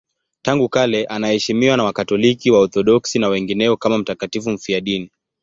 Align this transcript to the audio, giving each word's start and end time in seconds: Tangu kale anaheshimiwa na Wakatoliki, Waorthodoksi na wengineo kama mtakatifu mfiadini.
Tangu 0.41 0.69
kale 0.69 1.05
anaheshimiwa 1.05 1.77
na 1.77 1.83
Wakatoliki, 1.83 2.51
Waorthodoksi 2.51 3.19
na 3.19 3.27
wengineo 3.27 3.77
kama 3.77 3.97
mtakatifu 3.97 4.49
mfiadini. 4.49 5.11